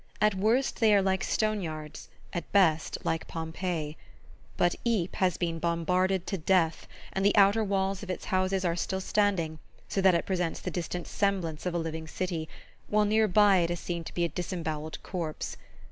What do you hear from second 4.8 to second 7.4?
Ypres has been bombarded to death, and the